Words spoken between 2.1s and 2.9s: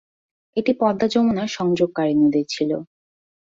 নদী ছিল।